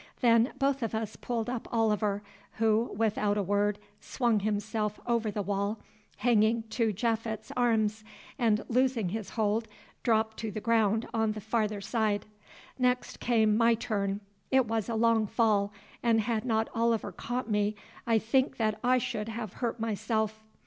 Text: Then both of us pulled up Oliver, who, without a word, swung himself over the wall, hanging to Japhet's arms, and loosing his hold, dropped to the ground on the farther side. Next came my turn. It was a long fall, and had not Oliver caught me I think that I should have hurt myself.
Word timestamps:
Then 0.21 0.53
both 0.57 0.81
of 0.81 0.95
us 0.95 1.15
pulled 1.15 1.47
up 1.47 1.67
Oliver, 1.71 2.23
who, 2.53 2.91
without 2.95 3.37
a 3.37 3.43
word, 3.43 3.77
swung 3.99 4.39
himself 4.39 4.99
over 5.05 5.29
the 5.29 5.43
wall, 5.43 5.77
hanging 6.17 6.63
to 6.71 6.91
Japhet's 6.91 7.51
arms, 7.55 8.03
and 8.39 8.65
loosing 8.67 9.09
his 9.09 9.29
hold, 9.29 9.67
dropped 10.01 10.37
to 10.37 10.49
the 10.49 10.59
ground 10.59 11.07
on 11.13 11.33
the 11.33 11.39
farther 11.39 11.81
side. 11.81 12.25
Next 12.79 13.19
came 13.19 13.55
my 13.55 13.75
turn. 13.75 14.21
It 14.49 14.65
was 14.65 14.89
a 14.89 14.95
long 14.95 15.27
fall, 15.27 15.71
and 16.01 16.21
had 16.21 16.45
not 16.45 16.67
Oliver 16.73 17.11
caught 17.11 17.47
me 17.47 17.75
I 18.07 18.17
think 18.17 18.57
that 18.57 18.79
I 18.83 18.97
should 18.97 19.29
have 19.29 19.53
hurt 19.61 19.79
myself. 19.79 20.43